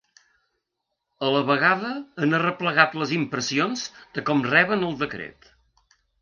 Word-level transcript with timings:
A 1.27 1.27
la 1.35 1.41
vegada 1.49 1.91
han 2.23 2.33
arreplegat 2.37 2.97
les 3.03 3.13
impressions 3.19 3.85
de 4.17 4.25
com 4.31 4.43
reben 4.49 4.87
el 4.89 4.97
decret. 5.05 5.53